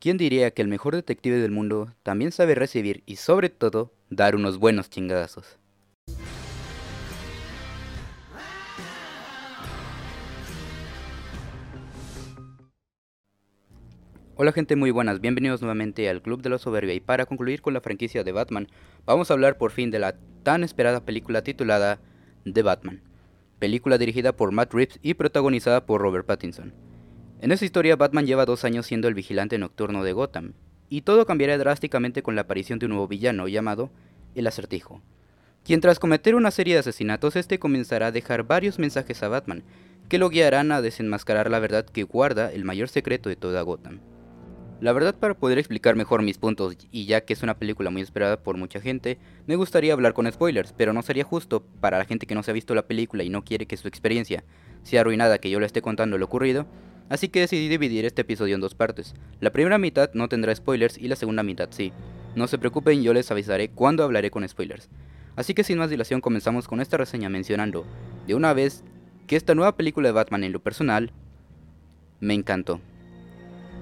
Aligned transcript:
¿Quién 0.00 0.16
diría 0.16 0.52
que 0.52 0.62
el 0.62 0.68
mejor 0.68 0.94
detective 0.94 1.38
del 1.38 1.50
mundo 1.50 1.92
también 2.04 2.30
sabe 2.30 2.54
recibir 2.54 3.02
y 3.04 3.16
sobre 3.16 3.48
todo 3.48 3.92
dar 4.10 4.36
unos 4.36 4.58
buenos 4.58 4.88
chingadazos? 4.90 5.58
Hola 14.36 14.52
gente 14.52 14.76
muy 14.76 14.92
buenas, 14.92 15.20
bienvenidos 15.20 15.62
nuevamente 15.62 16.08
al 16.08 16.22
Club 16.22 16.42
de 16.42 16.50
la 16.50 16.58
Soberbia 16.58 16.94
y 16.94 17.00
para 17.00 17.26
concluir 17.26 17.60
con 17.60 17.74
la 17.74 17.80
franquicia 17.80 18.22
de 18.22 18.30
Batman, 18.30 18.68
vamos 19.04 19.28
a 19.28 19.34
hablar 19.34 19.58
por 19.58 19.72
fin 19.72 19.90
de 19.90 19.98
la 19.98 20.14
tan 20.44 20.62
esperada 20.62 21.04
película 21.04 21.42
titulada 21.42 21.98
The 22.44 22.62
Batman, 22.62 23.02
película 23.58 23.98
dirigida 23.98 24.36
por 24.36 24.52
Matt 24.52 24.72
Reeves 24.72 25.00
y 25.02 25.14
protagonizada 25.14 25.86
por 25.86 26.00
Robert 26.02 26.24
Pattinson. 26.24 26.72
En 27.40 27.52
esta 27.52 27.64
historia, 27.64 27.94
Batman 27.94 28.26
lleva 28.26 28.46
dos 28.46 28.64
años 28.64 28.86
siendo 28.86 29.06
el 29.06 29.14
vigilante 29.14 29.58
nocturno 29.58 30.02
de 30.02 30.12
Gotham, 30.12 30.54
y 30.88 31.02
todo 31.02 31.24
cambiará 31.24 31.56
drásticamente 31.56 32.22
con 32.22 32.34
la 32.34 32.42
aparición 32.42 32.78
de 32.78 32.86
un 32.86 32.90
nuevo 32.90 33.06
villano 33.06 33.46
llamado 33.46 33.90
el 34.34 34.46
Acertijo, 34.46 35.02
quien 35.64 35.80
tras 35.80 35.98
cometer 35.98 36.34
una 36.34 36.50
serie 36.50 36.74
de 36.74 36.80
asesinatos, 36.80 37.36
este 37.36 37.58
comenzará 37.58 38.06
a 38.06 38.12
dejar 38.12 38.44
varios 38.44 38.78
mensajes 38.78 39.22
a 39.22 39.28
Batman, 39.28 39.62
que 40.08 40.18
lo 40.18 40.30
guiarán 40.30 40.72
a 40.72 40.80
desenmascarar 40.80 41.50
la 41.50 41.58
verdad 41.58 41.84
que 41.84 42.04
guarda 42.04 42.50
el 42.50 42.64
mayor 42.64 42.88
secreto 42.88 43.28
de 43.28 43.36
toda 43.36 43.62
Gotham. 43.62 44.00
La 44.80 44.92
verdad 44.92 45.14
para 45.14 45.34
poder 45.34 45.58
explicar 45.58 45.94
mejor 45.94 46.22
mis 46.22 46.38
puntos 46.38 46.76
y 46.90 47.04
ya 47.04 47.20
que 47.20 47.34
es 47.34 47.42
una 47.42 47.58
película 47.58 47.90
muy 47.90 48.00
esperada 48.00 48.42
por 48.42 48.56
mucha 48.56 48.80
gente, 48.80 49.18
me 49.46 49.56
gustaría 49.56 49.92
hablar 49.92 50.14
con 50.14 50.30
spoilers, 50.30 50.72
pero 50.72 50.92
no 50.92 51.02
sería 51.02 51.24
justo 51.24 51.62
para 51.80 51.98
la 51.98 52.04
gente 52.04 52.26
que 52.26 52.34
no 52.34 52.42
se 52.42 52.52
ha 52.52 52.54
visto 52.54 52.74
la 52.74 52.86
película 52.86 53.22
y 53.22 53.28
no 53.28 53.44
quiere 53.44 53.66
que 53.66 53.76
su 53.76 53.88
experiencia 53.88 54.44
sea 54.84 55.02
arruinada 55.02 55.38
que 55.38 55.50
yo 55.50 55.60
le 55.60 55.66
esté 55.66 55.82
contando 55.82 56.16
lo 56.16 56.24
ocurrido, 56.24 56.66
Así 57.08 57.28
que 57.28 57.40
decidí 57.40 57.68
dividir 57.68 58.04
este 58.04 58.22
episodio 58.22 58.54
en 58.54 58.60
dos 58.60 58.74
partes. 58.74 59.14
La 59.40 59.50
primera 59.50 59.78
mitad 59.78 60.10
no 60.12 60.28
tendrá 60.28 60.54
spoilers 60.54 60.98
y 60.98 61.08
la 61.08 61.16
segunda 61.16 61.42
mitad 61.42 61.68
sí. 61.70 61.92
No 62.34 62.46
se 62.46 62.58
preocupen, 62.58 63.02
yo 63.02 63.14
les 63.14 63.30
avisaré 63.30 63.70
cuando 63.70 64.04
hablaré 64.04 64.30
con 64.30 64.46
spoilers. 64.46 64.88
Así 65.34 65.54
que 65.54 65.64
sin 65.64 65.78
más 65.78 65.88
dilación 65.88 66.20
comenzamos 66.20 66.68
con 66.68 66.80
esta 66.80 66.96
reseña 66.96 67.28
mencionando, 67.28 67.86
de 68.26 68.34
una 68.34 68.52
vez, 68.52 68.84
que 69.26 69.36
esta 69.36 69.54
nueva 69.54 69.76
película 69.76 70.08
de 70.08 70.12
Batman 70.12 70.44
en 70.44 70.52
lo 70.52 70.60
personal 70.60 71.12
me 72.20 72.34
encantó. 72.34 72.80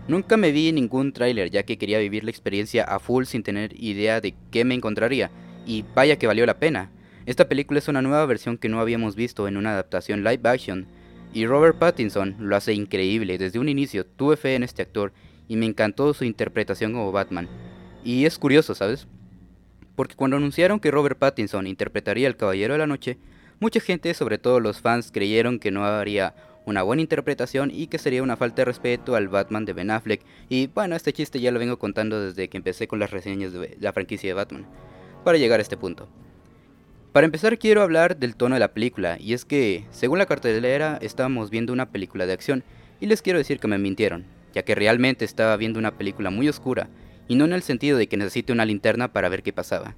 Nunca 0.09 0.37
me 0.37 0.53
vi 0.53 0.71
ningún 0.71 1.13
tráiler 1.13 1.51
ya 1.51 1.65
que 1.65 1.79
quería 1.79 1.99
vivir 1.99 2.23
la 2.25 2.31
experiencia 2.31 2.85
a 2.85 3.01
full 3.01 3.25
sin 3.25 3.43
tener 3.43 3.73
idea 3.83 4.21
de 4.21 4.35
qué 4.53 4.65
me 4.65 4.75
encontraría, 4.75 5.31
y 5.67 5.85
vaya 5.95 6.17
que 6.17 6.29
valió 6.29 6.47
la 6.47 6.59
pena. 6.59 6.91
Esta 7.27 7.49
película 7.49 7.79
es 7.79 7.89
una 7.89 8.03
nueva 8.03 8.25
versión 8.27 8.57
que 8.57 8.69
no 8.69 8.79
habíamos 8.79 9.17
visto 9.17 9.49
en 9.49 9.57
una 9.57 9.73
adaptación 9.73 10.23
live 10.23 10.49
action 10.49 10.87
y 11.37 11.47
Robert 11.47 11.77
Pattinson 11.77 12.35
lo 12.39 12.57
hace 12.57 12.73
increíble. 12.73 13.37
Desde 13.37 13.59
un 13.59 13.69
inicio 13.69 14.07
tuve 14.07 14.39
fe 14.39 14.55
en 14.55 14.63
este 14.63 14.81
actor 14.81 15.13
y 15.47 15.57
me 15.57 15.67
encantó 15.67 16.15
su 16.15 16.25
interpretación 16.25 16.95
como 16.95 17.13
Batman. 17.13 17.47
Y 18.03 18.25
es 18.25 18.39
curioso, 18.39 18.75
¿sabes? 18.75 19.07
Porque 19.97 20.15
cuando 20.15 20.39
anunciaron 20.39 20.81
que 20.81 20.91
Robert 20.91 21.19
Pattinson 21.19 21.67
interpretaría 21.67 22.27
al 22.27 22.39
Caballero 22.39 22.73
de 22.73 22.79
la 22.79 22.87
Noche, 22.87 23.19
mucha 23.61 23.81
gente, 23.81 24.15
sobre 24.15 24.39
todo 24.39 24.61
los 24.61 24.81
fans, 24.81 25.13
creyeron 25.13 25.59
que 25.59 25.71
no 25.71 25.85
haría 25.85 26.35
una 26.65 26.83
buena 26.83 27.03
interpretación 27.03 27.71
y 27.71 27.89
que 27.89 27.99
sería 27.99 28.23
una 28.23 28.39
falta 28.39 28.63
de 28.63 28.65
respeto 28.65 29.15
al 29.15 29.29
Batman 29.29 29.67
de 29.67 29.75
Ben 29.75 29.91
Affleck. 29.91 30.23
Y 30.49 30.69
bueno, 30.69 30.97
este 30.97 31.13
chiste 31.13 31.39
ya 31.39 31.53
lo 31.53 31.59
vengo 31.59 31.79
contando 31.79 32.19
desde 32.19 32.49
que 32.49 32.57
empecé 32.57 32.89
con 32.89 32.99
las 32.99 33.11
reseñas 33.11 33.53
de 33.53 33.77
la 33.79 33.93
franquicia 33.93 34.31
de 34.31 34.35
Batman, 34.35 34.67
para 35.23 35.37
llegar 35.37 35.61
a 35.61 35.63
este 35.63 35.77
punto. 35.77 36.09
Para 37.17 37.25
empezar 37.25 37.59
quiero 37.59 37.81
hablar 37.81 38.19
del 38.19 38.37
tono 38.37 38.57
de 38.57 38.61
la 38.61 38.75
película, 38.75 39.17
y 39.19 39.33
es 39.33 39.47
que, 39.47 39.87
según 39.91 40.19
la 40.19 40.27
cartelera, 40.27 40.99
estábamos 41.01 41.49
viendo 41.49 41.73
una 41.73 41.91
película 41.91 42.27
de 42.27 42.35
acción, 42.35 42.63
y 43.01 43.07
les 43.07 43.23
quiero 43.23 43.39
decir 43.39 43.59
que 43.59 43.69
me 43.69 43.79
mintieron, 43.79 44.27
ya 44.53 44.65
que 44.65 44.75
realmente 44.75 45.25
estaba 45.25 45.57
viendo 45.57 45.79
una 45.79 45.97
película 45.97 46.29
muy 46.29 46.47
oscura, 46.47 46.91
y 47.27 47.37
no 47.37 47.47
en 47.47 47.55
el 47.55 47.63
sentido 47.63 47.97
de 47.97 48.07
que 48.07 48.19
necesite 48.19 48.53
una 48.53 48.67
linterna 48.67 49.15
para 49.15 49.31
ver 49.31 49.43
qué 49.43 49.55
pasaba, 49.55 49.97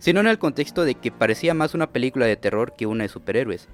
sino 0.00 0.18
en 0.18 0.26
el 0.26 0.40
contexto 0.40 0.84
de 0.84 0.96
que 0.96 1.12
parecía 1.12 1.54
más 1.54 1.74
una 1.74 1.92
película 1.92 2.26
de 2.26 2.34
terror 2.34 2.74
que 2.76 2.86
una 2.86 3.04
de 3.04 3.08
superhéroes. 3.08 3.68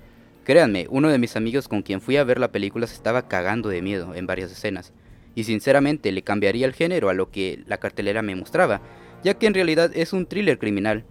Créanme, 0.44 0.87
uno 0.91 1.09
de 1.09 1.17
mis 1.17 1.37
amigos 1.37 1.69
con 1.69 1.81
quien 1.81 2.03
fui 2.03 2.19
a 2.19 2.25
ver 2.25 2.39
la 2.39 2.53
película 2.53 2.87
se 2.87 2.97
estaba 2.97 3.28
cagando 3.28 3.71
de 3.71 3.81
miedo 3.81 4.15
en 4.15 4.27
varias 4.27 4.53
escenas, 4.53 4.93
y 5.34 5.44
sinceramente 5.44 6.12
le 6.12 6.21
cambiaría 6.21 6.67
el 6.67 6.75
género 6.75 7.09
a 7.09 7.15
lo 7.15 7.31
que 7.31 7.65
la 7.67 7.78
cartelera 7.78 8.21
me 8.21 8.37
mostraba, 8.37 8.83
ya 9.23 9.33
que 9.33 9.47
en 9.47 9.55
realidad 9.55 9.91
es 9.94 10.12
un 10.12 10.27
thriller 10.27 10.59
criminal, 10.59 11.06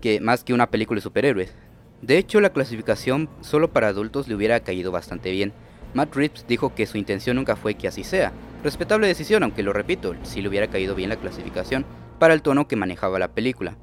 que 0.00 0.20
más 0.20 0.44
que 0.44 0.54
una 0.54 0.70
película 0.70 0.98
de 0.98 1.02
superhéroes. 1.02 1.54
De 2.02 2.18
hecho, 2.18 2.40
la 2.40 2.52
clasificación 2.52 3.28
solo 3.40 3.72
para 3.72 3.88
adultos 3.88 4.28
le 4.28 4.34
hubiera 4.34 4.60
caído 4.60 4.92
bastante 4.92 5.30
bien. 5.30 5.52
Matt 5.94 6.14
Reeves 6.14 6.44
dijo 6.46 6.74
que 6.74 6.86
su 6.86 6.98
intención 6.98 7.36
nunca 7.36 7.56
fue 7.56 7.74
que 7.74 7.88
así 7.88 8.04
sea. 8.04 8.32
Respetable 8.62 9.06
decisión, 9.06 9.42
aunque 9.42 9.62
lo 9.62 9.72
repito, 9.72 10.14
si 10.22 10.42
le 10.42 10.48
hubiera 10.48 10.68
caído 10.68 10.94
bien 10.94 11.08
la 11.08 11.16
clasificación 11.16 11.86
para 12.18 12.34
el 12.34 12.42
tono 12.42 12.68
que 12.68 12.76
manejaba 12.76 13.18
la 13.18 13.32
película. 13.32 13.76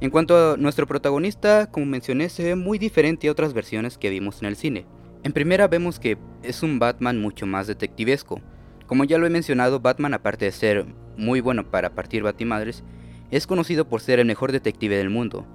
En 0.00 0.10
cuanto 0.10 0.54
a 0.54 0.56
nuestro 0.56 0.86
protagonista, 0.86 1.70
como 1.70 1.86
mencioné, 1.86 2.28
se 2.28 2.42
ve 2.42 2.54
muy 2.56 2.78
diferente 2.78 3.28
a 3.28 3.32
otras 3.32 3.52
versiones 3.52 3.98
que 3.98 4.10
vimos 4.10 4.40
en 4.40 4.48
el 4.48 4.56
cine. 4.56 4.86
En 5.22 5.32
primera 5.32 5.68
vemos 5.68 5.98
que 5.98 6.16
es 6.42 6.62
un 6.62 6.78
Batman 6.78 7.20
mucho 7.20 7.46
más 7.46 7.66
detectivesco. 7.66 8.40
Como 8.86 9.04
ya 9.04 9.18
lo 9.18 9.26
he 9.26 9.30
mencionado, 9.30 9.80
Batman 9.80 10.14
aparte 10.14 10.46
de 10.46 10.52
ser 10.52 10.86
muy 11.18 11.40
bueno 11.40 11.70
para 11.70 11.90
partir 11.90 12.22
batimadres, 12.22 12.82
es 13.30 13.46
conocido 13.46 13.86
por 13.86 14.00
ser 14.00 14.18
el 14.18 14.26
mejor 14.26 14.52
detective 14.52 14.96
del 14.96 15.10
mundo. 15.10 15.46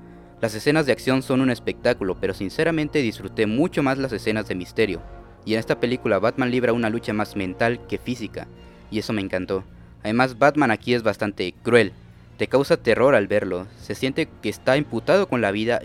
Las 0.41 0.56
escenas 0.56 0.86
de 0.86 0.91
acción 0.91 1.22
son 1.22 1.41
un 1.41 1.50
espectáculo, 1.50 2.18
pero 2.19 2.34
sinceramente 2.34 3.02
disfruté 3.02 3.47
mucho 3.47 3.84
más 3.84 3.97
las 3.97 4.12
escenas 4.12 4.47
de 4.47 4.56
misterio. 4.56 5.02
Y 5.46 5.53
en 5.53 5.59
esta 5.59 5.80
película 5.80 6.19
Batman 6.19 6.52
libra 6.52 6.74
una 6.74 6.90
lucha 6.90 7.13
más 7.13 7.36
mental 7.36 7.80
que 7.88 7.97
física, 7.97 8.47
y 8.91 9.00
eso 9.00 9.13
me 9.13 9.22
encantó. 9.22 9.63
Además 10.03 10.38
Batman 10.38 10.72
aquí 10.72 10.94
es 10.94 11.03
bastante 11.03 11.53
cruel, 11.63 11.94
te 12.38 12.47
causa 12.47 12.78
terror 12.78 13.16
al 13.16 13.28
verlo, 13.28 13.66
se 13.80 13.96
siente 13.96 14.28
que 14.42 14.50
está 14.50 14.75
imputado 14.78 15.28
con 15.28 15.42
la 15.42 15.52
vida 15.52 15.81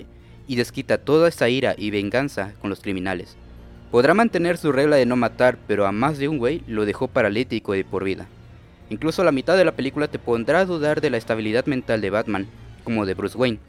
y 0.49 0.57
desquita 0.57 0.99
toda 0.99 1.29
esa 1.29 1.49
ira 1.49 1.75
y 1.79 1.91
venganza 1.91 2.55
con 2.61 2.71
los 2.71 2.81
criminales. 2.81 3.37
Podrá 3.91 4.15
mantener 4.15 4.57
su 4.57 4.73
regla 4.73 4.97
de 4.97 5.07
no 5.07 5.17
matar, 5.17 5.59
pero 5.67 5.87
a 5.87 5.93
más 5.93 6.19
de 6.19 6.29
un 6.29 6.39
güey 6.39 6.63
lo 6.67 6.87
dejó 6.87 7.09
paralítico 7.09 7.73
de 7.73 7.85
por 7.85 8.05
vida. 8.05 8.27
Incluso 8.91 9.23
la 9.23 9.31
mitad 9.31 9.57
de 9.57 9.65
la 9.65 9.77
película 9.77 10.09
te 10.09 10.19
pondrá 10.19 10.61
a 10.61 10.65
dudar 10.67 11.01
de 11.01 11.11
la 11.11 11.17
estabilidad 11.17 11.67
mental 11.67 12.01
de 12.01 12.11
Batman, 12.11 12.49
como 12.83 13.07
de 13.07 13.15
Bruce 13.15 13.39
Wayne. 13.39 13.61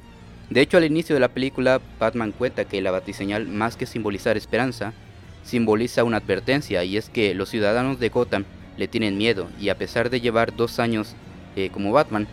De 0.50 0.62
hecho, 0.62 0.78
al 0.78 0.84
inicio 0.84 1.16
de 1.16 1.20
la 1.20 1.30
película, 1.30 1.80
Batman 2.00 2.34
cuenta 2.34 2.66
que 2.66 2.82
la 2.82 2.90
batiseñal, 2.90 3.48
más 3.48 3.78
que 3.78 3.86
simbolizar 3.86 4.36
esperanza, 4.36 4.94
simboliza 5.44 6.04
una 6.04 6.18
advertencia, 6.18 6.84
y 6.84 6.98
es 6.98 7.10
que 7.10 7.36
los 7.36 7.50
ciudadanos 7.50 8.00
de 8.00 8.10
Gotham 8.10 8.46
le 8.78 8.88
tienen 8.88 9.18
miedo, 9.18 9.48
y 9.60 9.70
a 9.70 9.78
pesar 9.78 10.10
de 10.10 10.22
llevar 10.22 10.56
dos 10.56 10.80
años 10.80 11.16
eh, 11.56 11.70
como 11.72 11.92
Batman, 11.92 12.28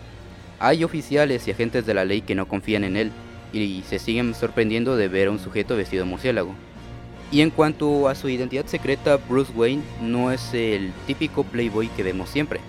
hay 0.58 0.82
oficiales 0.82 1.46
y 1.46 1.50
agentes 1.50 1.84
de 1.84 1.94
la 1.94 2.06
ley 2.06 2.22
que 2.22 2.34
no 2.34 2.48
confían 2.48 2.84
en 2.84 2.96
él, 2.96 3.12
y 3.52 3.82
se 3.86 3.98
siguen 3.98 4.34
sorprendiendo 4.34 4.96
de 4.96 5.08
ver 5.08 5.28
a 5.28 5.30
un 5.30 5.38
sujeto 5.38 5.76
vestido 5.76 6.04
de 6.04 6.10
murciélago. 6.10 6.54
Y 7.30 7.42
en 7.42 7.50
cuanto 7.50 8.08
a 8.08 8.14
su 8.14 8.30
identidad 8.30 8.64
secreta, 8.66 9.16
Bruce 9.16 9.52
Wayne 9.54 9.82
no 10.00 10.32
es 10.32 10.54
el 10.54 10.90
típico 11.06 11.44
playboy 11.44 11.88
que 11.88 12.02
vemos 12.02 12.30
siempre. 12.30 12.60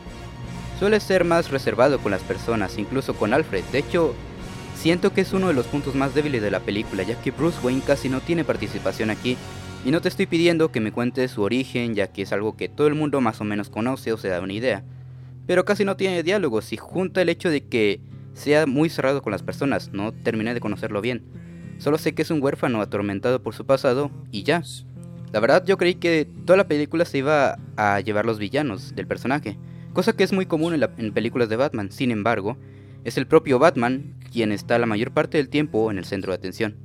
Suele 0.80 1.02
ser 1.02 1.26
más 1.26 1.52
reservado 1.52 2.00
con 2.00 2.14
las 2.14 2.22
personas, 2.22 2.78
incluso 2.78 3.14
con 3.14 3.34
Alfred. 3.34 3.66
De 3.66 3.80
hecho, 3.80 4.16
siento 4.76 5.12
que 5.12 5.20
es 5.20 5.34
uno 5.34 5.50
de 5.50 5.54
los 5.54 5.68
puntos 5.68 5.94
más 5.94 6.16
débiles 6.16 6.42
de 6.42 6.52
la 6.52 6.62
película, 6.62 7.04
ya 7.04 7.22
que 7.22 7.32
Bruce 7.32 7.60
Wayne 7.62 7.82
casi 7.86 8.08
no 8.08 8.22
tiene 8.22 8.46
participación 8.46 9.10
aquí. 9.10 9.36
Y 9.84 9.92
no 9.92 10.00
te 10.00 10.08
estoy 10.08 10.26
pidiendo 10.26 10.72
que 10.72 10.80
me 10.80 10.94
cuentes 10.94 11.32
su 11.32 11.42
origen, 11.42 11.96
ya 11.96 12.08
que 12.08 12.22
es 12.22 12.32
algo 12.32 12.56
que 12.56 12.70
todo 12.70 12.88
el 12.88 12.96
mundo 12.96 13.20
más 13.20 13.42
o 13.42 13.44
menos 13.44 13.70
conoce 13.70 14.14
o 14.14 14.18
se 14.18 14.30
da 14.30 14.40
una 14.40 14.54
idea. 14.54 14.86
Pero 15.46 15.66
casi 15.66 15.84
no 15.84 15.98
tiene 15.98 16.24
diálogos 16.24 16.72
y 16.72 16.78
junta 16.78 17.22
el 17.22 17.28
hecho 17.28 17.50
de 17.50 17.66
que 17.66 18.00
sea 18.34 18.66
muy 18.66 18.90
cerrado 18.90 19.22
con 19.22 19.32
las 19.32 19.44
personas, 19.44 19.92
no 19.92 20.14
terminé 20.14 20.54
de 20.54 20.62
conocerlo 20.62 21.02
bien. 21.02 21.26
Solo 21.78 21.98
sé 21.98 22.14
que 22.14 22.22
es 22.22 22.32
un 22.32 22.42
huérfano 22.42 22.80
atormentado 22.80 23.44
por 23.44 23.54
su 23.54 23.66
pasado 23.66 24.12
y 24.32 24.44
ya. 24.44 24.64
La 25.34 25.42
verdad 25.42 25.66
yo 25.66 25.78
creí 25.78 25.96
que 25.96 26.26
toda 26.46 26.56
la 26.56 26.70
película 26.70 27.04
se 27.04 27.18
iba 27.18 27.58
a 27.76 28.00
llevar 28.00 28.26
los 28.26 28.40
villanos 28.40 28.96
del 28.96 29.08
personaje 29.08 29.58
cosa 29.94 30.14
que 30.14 30.24
es 30.24 30.34
muy 30.34 30.46
común 30.46 30.82
en, 30.98 31.14
películas 31.14 31.50
de 31.50 31.56
Batman. 31.56 31.92
Sin 31.92 32.12
embargo, 32.12 32.58
es 33.04 33.18
el 33.18 33.28
propio 33.28 33.60
Batman 33.60 34.16
quien 34.32 34.52
está 34.52 34.78
la 34.78 34.86
mayor 34.86 35.12
parte 35.12 35.38
del 35.38 35.50
tiempo 35.50 35.90
en 35.92 35.98
el 35.98 36.06
centro 36.06 36.32
de 36.32 36.38
atención. 36.38 36.76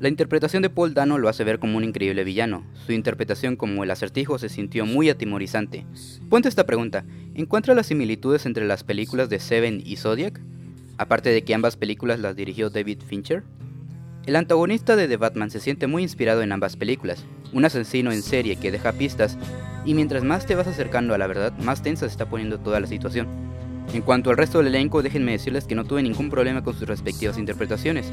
La 0.00 0.08
interpretación 0.08 0.62
de 0.62 0.70
Paul 0.70 0.94
Dano 0.94 1.16
lo 1.18 1.28
hace 1.28 1.44
ver 1.44 1.60
como 1.60 1.76
un 1.76 1.84
increíble 1.84 2.24
villano. 2.24 2.64
Su 2.86 2.92
interpretación 2.92 3.54
como 3.54 3.84
el 3.84 3.90
acertijo 3.92 4.36
se 4.36 4.48
sintió 4.48 4.84
muy 4.84 5.08
atimorizante. 5.08 5.86
Ponte 6.28 6.48
esta 6.48 6.66
pregunta, 6.66 7.04
¿encuentra 7.34 7.74
las 7.74 7.86
similitudes 7.86 8.44
entre 8.44 8.66
las 8.66 8.82
películas 8.82 9.28
de 9.28 9.38
Seven 9.38 9.80
y 9.84 9.96
Zodiac? 9.96 10.40
Aparte 10.98 11.30
de 11.30 11.44
que 11.44 11.54
ambas 11.54 11.76
películas 11.76 12.18
las 12.18 12.34
dirigió 12.34 12.68
David 12.68 12.98
Fincher. 13.06 13.44
El 14.26 14.34
antagonista 14.34 14.96
de 14.96 15.06
The 15.06 15.16
Batman 15.18 15.50
se 15.50 15.60
siente 15.60 15.86
muy 15.86 16.02
inspirado 16.02 16.42
en 16.42 16.50
ambas 16.50 16.76
películas, 16.76 17.24
un 17.52 17.64
asesino 17.64 18.10
en 18.10 18.22
serie 18.22 18.56
que 18.56 18.72
deja 18.72 18.92
pistas 18.92 19.38
y 19.84 19.94
mientras 19.94 20.24
más 20.24 20.46
te 20.46 20.54
vas 20.54 20.66
acercando 20.66 21.14
a 21.14 21.18
la 21.18 21.26
verdad, 21.26 21.52
más 21.58 21.82
tensa 21.82 22.06
se 22.06 22.12
está 22.12 22.26
poniendo 22.26 22.58
toda 22.58 22.80
la 22.80 22.86
situación. 22.86 23.26
En 23.92 24.02
cuanto 24.02 24.30
al 24.30 24.36
resto 24.36 24.58
del 24.58 24.68
elenco, 24.68 25.02
déjenme 25.02 25.32
decirles 25.32 25.64
que 25.64 25.74
no 25.74 25.84
tuve 25.84 26.02
ningún 26.02 26.30
problema 26.30 26.62
con 26.62 26.74
sus 26.74 26.88
respectivas 26.88 27.36
interpretaciones. 27.36 28.12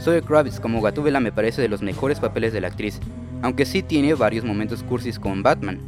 Zoe 0.00 0.22
Kravitz 0.22 0.60
como 0.60 0.80
Gatúbela 0.80 1.20
me 1.20 1.32
parece 1.32 1.60
de 1.60 1.68
los 1.68 1.82
mejores 1.82 2.20
papeles 2.20 2.52
de 2.52 2.60
la 2.60 2.68
actriz, 2.68 3.00
aunque 3.42 3.66
sí 3.66 3.82
tiene 3.82 4.14
varios 4.14 4.44
momentos 4.44 4.82
cursis 4.82 5.18
con 5.18 5.42
Batman. 5.42 5.78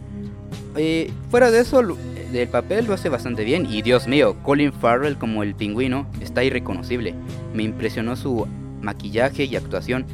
Eh, 0.77 1.11
fuera 1.31 1.51
de 1.51 1.61
eso, 1.61 1.83
del 2.33 2.49
papel 2.49 2.87
lo 2.87 2.95
hace 2.95 3.09
bastante 3.09 3.45
bien 3.45 3.67
y 3.71 3.83
Dios 3.83 4.09
mío, 4.09 4.37
Colin 4.43 4.73
Farrell 4.73 5.19
como 5.19 5.43
el 5.43 5.55
pingüino 5.55 6.07
está 6.21 6.45
irreconocible. 6.45 7.15
Me 7.55 7.63
impresionó 7.63 8.17
su 8.17 8.47
maquillaje 8.81 9.45
y 9.45 9.57
actuación. 9.57 10.05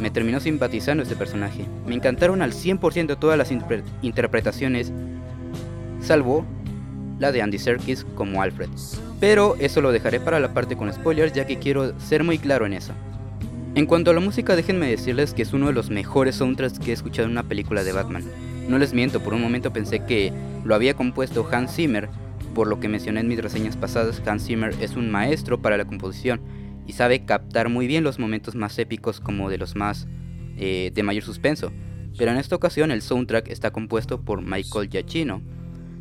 Me 0.00 0.10
terminó 0.10 0.40
simpatizando 0.40 1.02
este 1.02 1.16
personaje. 1.16 1.66
Me 1.86 1.94
encantaron 1.94 2.42
al 2.42 2.52
100% 2.52 3.18
todas 3.18 3.38
las 3.38 3.50
interpretaciones, 4.02 4.92
salvo 6.00 6.44
la 7.18 7.32
de 7.32 7.42
Andy 7.42 7.58
Serkis 7.58 8.06
como 8.14 8.42
Alfred. 8.42 8.68
Pero 9.20 9.56
eso 9.58 9.80
lo 9.82 9.92
dejaré 9.92 10.20
para 10.20 10.40
la 10.40 10.54
parte 10.54 10.76
con 10.76 10.92
spoilers 10.92 11.34
ya 11.34 11.46
que 11.46 11.58
quiero 11.58 11.98
ser 12.00 12.24
muy 12.24 12.38
claro 12.38 12.66
en 12.66 12.72
eso. 12.72 12.92
En 13.74 13.86
cuanto 13.86 14.10
a 14.10 14.14
la 14.14 14.20
música, 14.20 14.56
déjenme 14.56 14.88
decirles 14.88 15.32
que 15.32 15.42
es 15.42 15.52
uno 15.52 15.68
de 15.68 15.72
los 15.72 15.90
mejores 15.90 16.36
soundtracks 16.36 16.80
que 16.80 16.90
he 16.90 16.94
escuchado 16.94 17.26
en 17.26 17.32
una 17.32 17.44
película 17.44 17.84
de 17.84 17.92
Batman. 17.92 18.24
No 18.68 18.78
les 18.78 18.94
miento, 18.94 19.20
por 19.20 19.34
un 19.34 19.42
momento 19.42 19.72
pensé 19.72 20.04
que 20.04 20.32
lo 20.64 20.74
había 20.74 20.94
compuesto 20.94 21.48
Hans 21.52 21.74
Zimmer, 21.74 22.08
por 22.54 22.66
lo 22.66 22.80
que 22.80 22.88
mencioné 22.88 23.20
en 23.20 23.28
mis 23.28 23.40
reseñas 23.40 23.76
pasadas, 23.76 24.20
Hans 24.26 24.46
Zimmer 24.46 24.74
es 24.80 24.96
un 24.96 25.10
maestro 25.10 25.60
para 25.60 25.76
la 25.76 25.84
composición 25.84 26.40
y 26.90 26.92
sabe 26.92 27.24
captar 27.24 27.68
muy 27.68 27.86
bien 27.86 28.02
los 28.02 28.18
momentos 28.18 28.56
más 28.56 28.76
épicos 28.80 29.20
como 29.20 29.48
de 29.48 29.58
los 29.58 29.76
más 29.76 30.08
eh, 30.56 30.90
de 30.92 31.02
mayor 31.04 31.22
suspenso. 31.22 31.70
Pero 32.18 32.32
en 32.32 32.36
esta 32.36 32.56
ocasión 32.56 32.90
el 32.90 33.00
soundtrack 33.00 33.48
está 33.48 33.70
compuesto 33.70 34.22
por 34.22 34.42
Michael 34.42 34.90
Giacchino, 34.90 35.40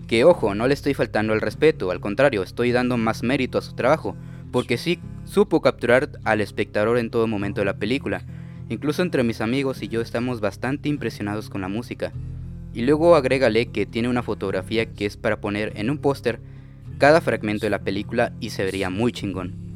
que 0.07 0.23
ojo, 0.23 0.55
no 0.55 0.67
le 0.67 0.73
estoy 0.73 0.95
faltando 0.95 1.33
al 1.33 1.41
respeto, 1.41 1.91
al 1.91 1.99
contrario, 1.99 2.41
estoy 2.41 2.71
dando 2.71 2.97
más 2.97 3.21
mérito 3.21 3.59
a 3.59 3.61
su 3.61 3.75
trabajo, 3.75 4.15
porque 4.51 4.79
sí 4.79 4.99
supo 5.25 5.61
capturar 5.61 6.09
al 6.23 6.41
espectador 6.41 6.97
en 6.97 7.11
todo 7.11 7.27
momento 7.27 7.61
de 7.61 7.65
la 7.65 7.77
película. 7.77 8.23
Incluso 8.67 9.03
entre 9.03 9.23
mis 9.23 9.41
amigos 9.41 9.83
y 9.83 9.89
yo 9.89 10.01
estamos 10.01 10.41
bastante 10.41 10.89
impresionados 10.89 11.51
con 11.51 11.61
la 11.61 11.67
música. 11.67 12.13
Y 12.73 12.81
luego 12.81 13.15
agrégale 13.15 13.67
que 13.67 13.85
tiene 13.85 14.09
una 14.09 14.23
fotografía 14.23 14.87
que 14.87 15.05
es 15.05 15.17
para 15.17 15.39
poner 15.39 15.73
en 15.75 15.91
un 15.91 15.99
póster 15.99 16.39
cada 16.97 17.21
fragmento 17.21 17.67
de 17.67 17.69
la 17.69 17.83
película 17.83 18.33
y 18.39 18.49
se 18.49 18.63
vería 18.63 18.89
muy 18.89 19.11
chingón. 19.11 19.68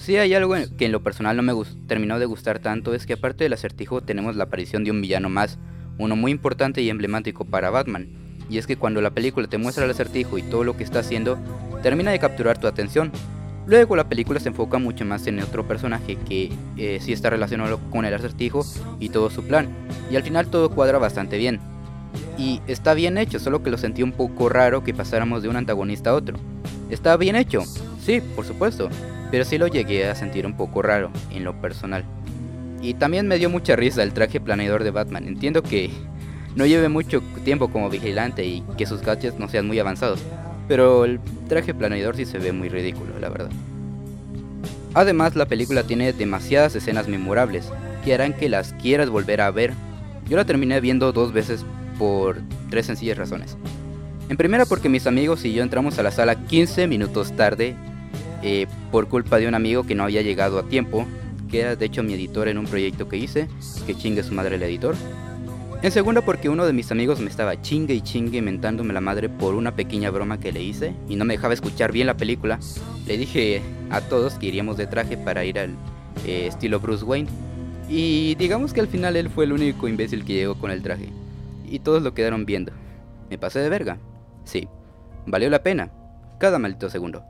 Si 0.00 0.16
hay 0.16 0.32
algo 0.32 0.54
que 0.78 0.86
en 0.86 0.92
lo 0.92 1.02
personal 1.02 1.36
no 1.36 1.42
me 1.42 1.52
terminó 1.86 2.18
de 2.18 2.24
gustar 2.24 2.58
tanto 2.58 2.94
es 2.94 3.04
que 3.04 3.12
aparte 3.12 3.44
del 3.44 3.52
acertijo 3.52 4.00
tenemos 4.00 4.34
la 4.34 4.44
aparición 4.44 4.82
de 4.82 4.90
un 4.90 5.02
villano 5.02 5.28
más, 5.28 5.58
uno 5.98 6.16
muy 6.16 6.32
importante 6.32 6.80
y 6.80 6.88
emblemático 6.88 7.44
para 7.44 7.68
Batman, 7.68 8.08
y 8.48 8.56
es 8.56 8.66
que 8.66 8.76
cuando 8.76 9.02
la 9.02 9.10
película 9.10 9.46
te 9.46 9.58
muestra 9.58 9.84
el 9.84 9.90
acertijo 9.90 10.38
y 10.38 10.42
todo 10.42 10.64
lo 10.64 10.74
que 10.74 10.84
está 10.84 11.00
haciendo, 11.00 11.38
termina 11.82 12.12
de 12.12 12.18
capturar 12.18 12.56
tu 12.56 12.66
atención. 12.66 13.12
Luego 13.66 13.94
la 13.94 14.08
película 14.08 14.40
se 14.40 14.48
enfoca 14.48 14.78
mucho 14.78 15.04
más 15.04 15.26
en 15.26 15.38
otro 15.38 15.68
personaje 15.68 16.16
que 16.16 16.50
eh, 16.78 16.98
sí 17.02 17.12
está 17.12 17.28
relacionado 17.28 17.78
con 17.90 18.06
el 18.06 18.14
acertijo 18.14 18.64
y 19.00 19.10
todo 19.10 19.28
su 19.28 19.44
plan, 19.44 19.68
y 20.10 20.16
al 20.16 20.22
final 20.22 20.48
todo 20.48 20.70
cuadra 20.70 20.96
bastante 20.96 21.36
bien. 21.36 21.60
Y 22.38 22.60
está 22.66 22.94
bien 22.94 23.18
hecho, 23.18 23.38
solo 23.38 23.62
que 23.62 23.70
lo 23.70 23.78
sentí 23.78 24.02
un 24.02 24.12
poco 24.12 24.48
raro 24.48 24.82
que 24.82 24.94
pasáramos 24.94 25.42
de 25.42 25.48
un 25.48 25.56
antagonista 25.56 26.10
a 26.10 26.14
otro. 26.14 26.38
Está 26.88 27.16
bien 27.16 27.36
hecho, 27.36 27.62
sí, 28.04 28.20
por 28.34 28.44
supuesto, 28.44 28.88
pero 29.30 29.44
sí 29.44 29.58
lo 29.58 29.66
llegué 29.66 30.08
a 30.08 30.14
sentir 30.14 30.46
un 30.46 30.56
poco 30.56 30.82
raro 30.82 31.10
en 31.30 31.44
lo 31.44 31.60
personal. 31.60 32.04
Y 32.82 32.94
también 32.94 33.28
me 33.28 33.38
dio 33.38 33.50
mucha 33.50 33.76
risa 33.76 34.02
el 34.02 34.12
traje 34.12 34.40
planeador 34.40 34.84
de 34.84 34.90
Batman. 34.90 35.28
Entiendo 35.28 35.62
que 35.62 35.90
no 36.56 36.66
lleve 36.66 36.88
mucho 36.88 37.22
tiempo 37.44 37.68
como 37.68 37.90
vigilante 37.90 38.44
y 38.44 38.64
que 38.76 38.86
sus 38.86 39.02
gadgets 39.02 39.38
no 39.38 39.48
sean 39.48 39.66
muy 39.66 39.78
avanzados, 39.78 40.20
pero 40.66 41.04
el 41.04 41.20
traje 41.48 41.74
planeador 41.74 42.16
sí 42.16 42.24
se 42.24 42.38
ve 42.38 42.52
muy 42.52 42.68
ridículo, 42.68 43.18
la 43.20 43.28
verdad. 43.28 43.50
Además, 44.94 45.36
la 45.36 45.46
película 45.46 45.84
tiene 45.84 46.12
demasiadas 46.12 46.74
escenas 46.74 47.06
memorables 47.06 47.70
que 48.04 48.14
harán 48.14 48.32
que 48.32 48.48
las 48.48 48.72
quieras 48.74 49.08
volver 49.10 49.40
a 49.40 49.50
ver. 49.50 49.72
Yo 50.28 50.36
la 50.36 50.44
terminé 50.44 50.80
viendo 50.80 51.12
dos 51.12 51.32
veces 51.32 51.64
por 52.00 52.40
tres 52.70 52.86
sencillas 52.86 53.18
razones. 53.18 53.58
En 54.30 54.38
primera 54.38 54.64
porque 54.64 54.88
mis 54.88 55.06
amigos 55.06 55.44
y 55.44 55.52
yo 55.52 55.62
entramos 55.62 55.98
a 55.98 56.02
la 56.02 56.10
sala 56.10 56.46
15 56.46 56.86
minutos 56.86 57.36
tarde 57.36 57.76
eh, 58.42 58.66
por 58.90 59.08
culpa 59.08 59.36
de 59.36 59.46
un 59.46 59.54
amigo 59.54 59.84
que 59.84 59.94
no 59.94 60.04
había 60.04 60.22
llegado 60.22 60.58
a 60.58 60.62
tiempo, 60.62 61.06
que 61.50 61.60
era 61.60 61.76
de 61.76 61.84
hecho 61.84 62.02
mi 62.02 62.14
editor 62.14 62.48
en 62.48 62.56
un 62.56 62.64
proyecto 62.64 63.06
que 63.06 63.18
hice, 63.18 63.48
que 63.86 63.94
chingue 63.94 64.22
su 64.22 64.32
madre 64.32 64.56
el 64.56 64.62
editor. 64.62 64.96
En 65.82 65.92
segunda 65.92 66.22
porque 66.22 66.48
uno 66.48 66.64
de 66.64 66.72
mis 66.72 66.90
amigos 66.90 67.20
me 67.20 67.28
estaba 67.28 67.60
chingue 67.60 67.92
y 67.92 68.00
chingue 68.00 68.40
mentándome 68.40 68.94
la 68.94 69.02
madre 69.02 69.28
por 69.28 69.54
una 69.54 69.76
pequeña 69.76 70.10
broma 70.10 70.40
que 70.40 70.52
le 70.52 70.62
hice 70.62 70.94
y 71.06 71.16
no 71.16 71.26
me 71.26 71.34
dejaba 71.34 71.52
escuchar 71.52 71.92
bien 71.92 72.06
la 72.06 72.16
película. 72.16 72.58
Le 73.06 73.18
dije 73.18 73.60
a 73.90 74.00
todos 74.00 74.34
que 74.34 74.46
iríamos 74.46 74.78
de 74.78 74.86
traje 74.86 75.18
para 75.18 75.44
ir 75.44 75.58
al 75.58 75.74
eh, 76.26 76.46
estilo 76.46 76.80
Bruce 76.80 77.04
Wayne. 77.04 77.28
Y 77.90 78.36
digamos 78.36 78.72
que 78.72 78.80
al 78.80 78.88
final 78.88 79.16
él 79.16 79.28
fue 79.28 79.44
el 79.44 79.52
único 79.52 79.86
imbécil 79.86 80.24
que 80.24 80.32
llegó 80.32 80.54
con 80.54 80.70
el 80.70 80.80
traje. 80.80 81.10
Y 81.70 81.78
todos 81.78 82.02
lo 82.02 82.12
quedaron 82.12 82.44
viendo. 82.44 82.72
¿Me 83.30 83.38
pasé 83.38 83.60
de 83.60 83.70
verga? 83.70 83.98
Sí. 84.44 84.68
Valió 85.24 85.48
la 85.48 85.62
pena. 85.62 85.92
Cada 86.38 86.58
maldito 86.58 86.90
segundo. 86.90 87.24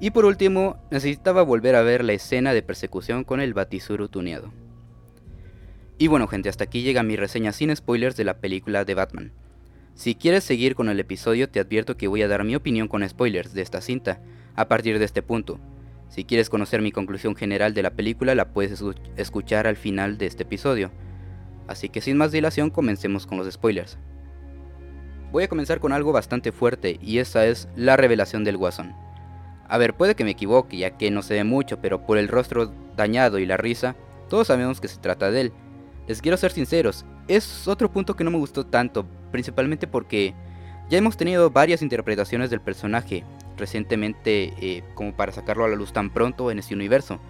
Y 0.00 0.10
por 0.10 0.24
último, 0.24 0.78
necesitaba 0.90 1.42
volver 1.42 1.76
a 1.76 1.82
ver 1.82 2.02
la 2.02 2.14
escena 2.14 2.54
de 2.54 2.62
persecución 2.62 3.22
con 3.22 3.40
el 3.40 3.52
batisuru 3.52 4.08
tuneado. 4.08 4.50
Y 5.98 6.08
bueno 6.08 6.26
gente, 6.26 6.48
hasta 6.48 6.64
aquí 6.64 6.80
llega 6.80 7.02
mi 7.02 7.16
reseña 7.16 7.52
sin 7.52 7.76
spoilers 7.76 8.16
de 8.16 8.24
la 8.24 8.38
película 8.38 8.86
de 8.86 8.94
Batman. 8.94 9.32
Si 9.92 10.14
quieres 10.14 10.44
seguir 10.44 10.74
con 10.74 10.88
el 10.88 10.98
episodio 10.98 11.50
te 11.50 11.60
advierto 11.60 11.98
que 11.98 12.08
voy 12.08 12.22
a 12.22 12.28
dar 12.28 12.42
mi 12.44 12.56
opinión 12.56 12.88
con 12.88 13.06
spoilers 13.06 13.52
de 13.52 13.60
esta 13.60 13.82
cinta 13.82 14.22
a 14.56 14.66
partir 14.66 14.98
de 14.98 15.04
este 15.04 15.20
punto. 15.20 15.60
Si 16.08 16.24
quieres 16.24 16.48
conocer 16.48 16.80
mi 16.80 16.90
conclusión 16.90 17.36
general 17.36 17.74
de 17.74 17.82
la 17.82 17.90
película 17.90 18.34
la 18.34 18.54
puedes 18.54 18.82
escuchar 19.16 19.66
al 19.66 19.76
final 19.76 20.16
de 20.16 20.24
este 20.24 20.44
episodio. 20.44 20.90
Así 21.70 21.88
que 21.88 22.02
sin 22.02 22.18
más 22.18 22.32
dilación 22.32 22.68
comencemos 22.68 23.26
con 23.26 23.38
los 23.38 23.50
spoilers. 23.50 23.96
Voy 25.32 25.44
a 25.44 25.48
comenzar 25.48 25.80
con 25.80 25.92
algo 25.92 26.12
bastante 26.12 26.52
fuerte 26.52 26.98
y 27.00 27.18
esa 27.18 27.46
es 27.46 27.68
la 27.76 27.96
revelación 27.96 28.44
del 28.44 28.58
guasón. 28.58 28.92
A 29.66 29.78
ver, 29.78 29.94
puede 29.94 30.14
que 30.14 30.24
me 30.24 30.32
equivoque 30.32 30.76
ya 30.76 30.98
que 30.98 31.10
no 31.10 31.22
se 31.22 31.34
ve 31.34 31.44
mucho, 31.44 31.80
pero 31.80 32.04
por 32.04 32.18
el 32.18 32.28
rostro 32.28 32.74
dañado 32.96 33.38
y 33.38 33.46
la 33.46 33.56
risa, 33.56 33.96
todos 34.28 34.48
sabemos 34.48 34.80
que 34.80 34.88
se 34.88 34.98
trata 34.98 35.30
de 35.30 35.40
él 35.40 35.52
les 36.10 36.20
quiero 36.20 36.36
ser 36.36 36.50
sinceros, 36.50 37.04
es 37.28 37.68
otro 37.68 37.88
punto 37.88 38.16
que 38.16 38.24
no 38.24 38.32
me 38.32 38.38
gustó 38.38 38.66
tanto, 38.66 39.06
principalmente 39.30 39.86
porque 39.86 40.34
ya 40.88 40.98
hemos 40.98 41.16
tenido 41.16 41.50
varias 41.50 41.82
interpretaciones 41.82 42.50
del 42.50 42.60
personaje 42.60 43.22
recientemente 43.56 44.52
eh, 44.60 44.82
como 44.96 45.14
para 45.14 45.30
sacarlo 45.30 45.64
a 45.64 45.68
la 45.68 45.76
luz 45.76 45.92
tan 45.92 46.10
pronto 46.10 46.50
en 46.50 46.58
este 46.58 46.74
universo. 46.74 47.20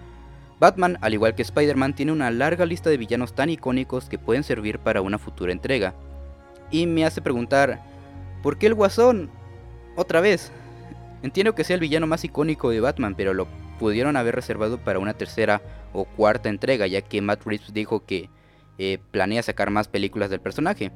Batman, 0.61 0.99
al 1.01 1.15
igual 1.15 1.33
que 1.33 1.41
Spider-Man, 1.41 1.95
tiene 1.95 2.11
una 2.11 2.29
larga 2.29 2.67
lista 2.67 2.91
de 2.91 2.97
villanos 2.97 3.33
tan 3.33 3.49
icónicos 3.49 4.07
que 4.07 4.19
pueden 4.19 4.43
servir 4.43 4.77
para 4.77 5.01
una 5.01 5.17
futura 5.17 5.51
entrega. 5.51 5.95
Y 6.69 6.85
me 6.85 7.03
hace 7.03 7.19
preguntar, 7.19 7.81
¿por 8.43 8.59
qué 8.59 8.67
el 8.67 8.75
Guasón? 8.75 9.31
Otra 9.95 10.21
vez. 10.21 10.51
Entiendo 11.23 11.55
que 11.55 11.63
sea 11.63 11.73
el 11.73 11.79
villano 11.79 12.05
más 12.05 12.23
icónico 12.23 12.69
de 12.69 12.79
Batman, 12.79 13.15
pero 13.15 13.33
lo 13.33 13.47
pudieron 13.79 14.15
haber 14.15 14.35
reservado 14.35 14.77
para 14.77 14.99
una 14.99 15.15
tercera 15.15 15.63
o 15.93 16.05
cuarta 16.05 16.49
entrega, 16.49 16.85
ya 16.85 17.01
que 17.01 17.23
Matt 17.23 17.43
Reeves 17.43 17.73
dijo 17.73 18.05
que 18.05 18.29
eh, 18.77 18.99
planea 19.09 19.41
sacar 19.41 19.71
más 19.71 19.87
películas 19.87 20.29
del 20.29 20.41
personaje. 20.41 20.91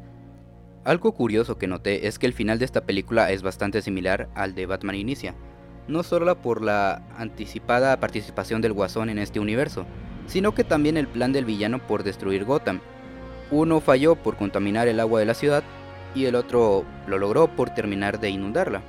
Algo 0.84 1.13
curioso 1.13 1.57
que 1.57 1.65
noté 1.65 2.05
es 2.05 2.19
que 2.19 2.27
el 2.27 2.34
final 2.34 2.60
de 2.60 2.65
esta 2.65 2.86
película 2.86 3.31
es 3.31 3.41
bastante 3.41 3.81
similar 3.81 4.29
al 4.36 4.53
de 4.53 4.67
Batman 4.67 4.93
Inicia, 4.93 5.34
no 5.88 6.04
solo 6.04 6.36
por 6.36 6.62
la 6.62 7.01
anticipada 7.18 8.00
participación 8.00 8.62
del 8.62 8.74
Guasón 8.74 9.10
en 9.10 9.20
este 9.20 9.39
universo, 9.39 9.86
sino 10.27 10.54
que 10.54 10.63
también 10.63 10.98
el 10.98 11.08
plan 11.08 11.32
del 11.32 11.46
villano 11.46 11.80
por 11.80 12.04
destruir 12.04 12.46
Gotham. 12.46 12.82
Uno 13.51 13.80
falló 13.80 14.15
por 14.15 14.38
contaminar 14.38 14.88
el 14.88 15.00
agua 15.00 15.20
de 15.20 15.25
la 15.25 15.36
ciudad 15.36 15.63
y 16.15 16.25
el 16.25 16.36
otro 16.36 16.84
lo 17.08 17.20
logró 17.20 17.48
por 17.48 17.70
terminar 17.70 18.20
de 18.20 18.30
inundarla. 18.30 18.82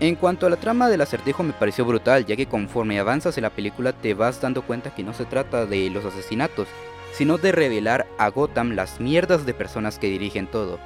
En 0.00 0.16
cuanto 0.16 0.46
a 0.46 0.50
la 0.50 0.56
trama 0.56 0.88
del 0.88 1.02
acertijo 1.02 1.42
me 1.42 1.52
pareció 1.52 1.84
brutal, 1.84 2.24
ya 2.24 2.34
que 2.34 2.46
conforme 2.46 2.98
avanzas 2.98 3.36
en 3.36 3.42
la 3.42 3.50
película 3.50 3.92
te 3.92 4.14
vas 4.14 4.40
dando 4.40 4.62
cuenta 4.62 4.94
que 4.94 5.02
no 5.02 5.12
se 5.12 5.26
trata 5.26 5.66
de 5.66 5.90
los 5.90 6.06
asesinatos, 6.06 6.68
sino 7.12 7.36
de 7.36 7.52
revelar 7.52 8.06
a 8.16 8.28
Gotham 8.28 8.70
las 8.70 8.98
mierdas 8.98 9.44
de 9.44 9.52
personas 9.52 9.98
que 9.98 10.06
dirigen 10.06 10.46
todo, 10.46 10.78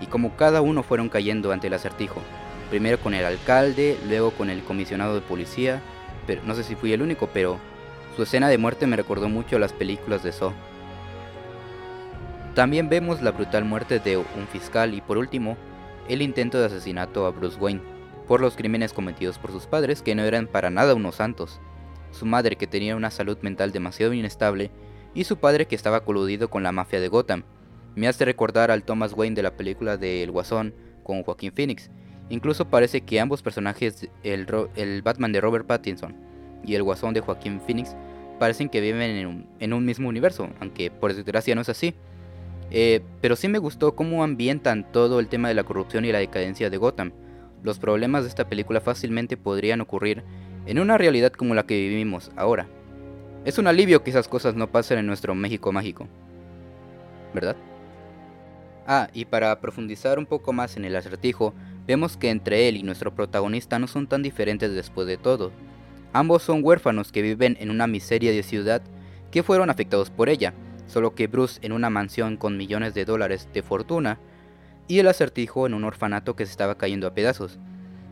y 0.00 0.06
como 0.06 0.36
cada 0.36 0.62
uno 0.62 0.82
fueron 0.82 1.10
cayendo 1.10 1.52
ante 1.52 1.66
el 1.66 1.74
acertijo, 1.74 2.22
primero 2.72 2.98
con 2.98 3.12
el 3.12 3.26
alcalde, 3.26 3.98
luego 4.08 4.30
con 4.30 4.48
el 4.48 4.62
comisionado 4.62 5.14
de 5.14 5.20
policía, 5.20 5.82
pero 6.26 6.40
no 6.46 6.54
sé 6.54 6.64
si 6.64 6.74
fui 6.74 6.90
el 6.94 7.02
único, 7.02 7.28
pero 7.30 7.58
su 8.16 8.22
escena 8.22 8.48
de 8.48 8.56
muerte 8.56 8.86
me 8.86 8.96
recordó 8.96 9.28
mucho 9.28 9.56
a 9.56 9.58
las 9.58 9.74
películas 9.74 10.22
de 10.22 10.32
Saw. 10.32 10.54
También 12.54 12.88
vemos 12.88 13.20
la 13.20 13.32
brutal 13.32 13.66
muerte 13.66 13.98
de 13.98 14.16
un 14.16 14.46
fiscal 14.50 14.94
y 14.94 15.02
por 15.02 15.18
último, 15.18 15.58
el 16.08 16.22
intento 16.22 16.58
de 16.58 16.64
asesinato 16.64 17.26
a 17.26 17.30
Bruce 17.30 17.58
Wayne, 17.60 17.82
por 18.26 18.40
los 18.40 18.56
crímenes 18.56 18.94
cometidos 18.94 19.38
por 19.38 19.52
sus 19.52 19.66
padres 19.66 20.00
que 20.00 20.14
no 20.14 20.22
eran 20.22 20.46
para 20.46 20.70
nada 20.70 20.94
unos 20.94 21.16
santos. 21.16 21.60
Su 22.10 22.24
madre 22.24 22.56
que 22.56 22.66
tenía 22.66 22.96
una 22.96 23.10
salud 23.10 23.36
mental 23.42 23.72
demasiado 23.72 24.14
inestable 24.14 24.70
y 25.12 25.24
su 25.24 25.36
padre 25.36 25.66
que 25.66 25.76
estaba 25.76 26.06
coludido 26.06 26.48
con 26.48 26.62
la 26.62 26.72
mafia 26.72 27.00
de 27.00 27.08
Gotham. 27.08 27.44
Me 27.96 28.08
hace 28.08 28.24
recordar 28.24 28.70
al 28.70 28.82
Thomas 28.82 29.12
Wayne 29.12 29.36
de 29.36 29.42
la 29.42 29.58
película 29.58 29.98
de 29.98 30.22
El 30.22 30.30
Guasón 30.30 30.74
con 31.02 31.22
Joaquín 31.22 31.52
Phoenix. 31.52 31.90
Incluso 32.32 32.64
parece 32.64 33.02
que 33.02 33.20
ambos 33.20 33.42
personajes, 33.42 34.08
el, 34.22 35.02
Batman 35.02 35.32
de 35.32 35.40
Robert 35.42 35.66
Pattinson 35.66 36.16
y 36.64 36.74
el 36.74 36.82
Guasón 36.82 37.12
de 37.12 37.20
Joaquín 37.20 37.60
Phoenix, 37.60 37.94
parecen 38.38 38.70
que 38.70 38.80
viven 38.80 39.46
en 39.60 39.72
un, 39.74 39.84
mismo 39.84 40.08
universo, 40.08 40.48
aunque 40.58 40.90
por 40.90 41.12
desgracia 41.12 41.54
no 41.54 41.60
es 41.60 41.68
así. 41.68 41.92
Eh, 42.70 43.02
pero 43.20 43.36
sí 43.36 43.48
me 43.48 43.58
gustó 43.58 43.94
cómo 43.94 44.24
ambientan 44.24 44.90
todo 44.92 45.20
el 45.20 45.28
tema 45.28 45.48
de 45.48 45.54
la 45.54 45.64
corrupción 45.64 46.06
y 46.06 46.12
la 46.12 46.20
decadencia 46.20 46.70
de 46.70 46.78
Gotham. 46.78 47.12
Los 47.62 47.78
problemas 47.78 48.22
de 48.22 48.30
esta 48.30 48.48
película 48.48 48.80
fácilmente 48.80 49.36
podrían 49.36 49.82
ocurrir 49.82 50.24
en 50.64 50.78
una 50.78 50.96
realidad 50.96 51.32
como 51.32 51.54
la 51.54 51.66
que 51.66 51.76
vivimos 51.76 52.32
ahora. 52.34 52.66
Es 53.44 53.58
un 53.58 53.66
alivio 53.66 54.02
que 54.02 54.08
esas 54.08 54.26
cosas 54.26 54.54
no 54.54 54.72
pasen 54.72 54.96
en 54.96 55.06
nuestro 55.06 55.34
México 55.34 55.70
mágico. 55.70 56.08
¿Verdad? 57.34 57.56
Ah, 58.86 59.08
y 59.12 59.26
para 59.26 59.60
profundizar 59.60 60.18
un 60.18 60.24
poco 60.24 60.54
más 60.54 60.78
en 60.78 60.86
el 60.86 60.96
acertijo, 60.96 61.52
vemos 61.86 62.16
que 62.16 62.30
entre 62.30 62.68
él 62.68 62.76
y 62.76 62.82
nuestro 62.82 63.14
protagonista 63.14 63.78
no 63.78 63.86
son 63.86 64.06
tan 64.06 64.22
diferentes 64.22 64.72
después 64.72 65.06
de 65.06 65.16
todo. 65.16 65.52
Ambos 66.12 66.42
son 66.42 66.62
huérfanos 66.62 67.10
que 67.10 67.22
viven 67.22 67.56
en 67.60 67.70
una 67.70 67.86
miseria 67.86 68.32
de 68.32 68.42
ciudad 68.42 68.82
que 69.30 69.42
fueron 69.42 69.70
afectados 69.70 70.10
por 70.10 70.28
ella, 70.28 70.54
solo 70.86 71.14
que 71.14 71.26
Bruce 71.26 71.58
en 71.62 71.72
una 71.72 71.90
mansión 71.90 72.36
con 72.36 72.56
millones 72.56 72.94
de 72.94 73.04
dólares 73.04 73.48
de 73.52 73.62
fortuna 73.62 74.18
y 74.88 74.98
el 74.98 75.08
acertijo 75.08 75.66
en 75.66 75.74
un 75.74 75.84
orfanato 75.84 76.36
que 76.36 76.44
se 76.44 76.52
estaba 76.52 76.76
cayendo 76.76 77.06
a 77.06 77.14
pedazos. 77.14 77.58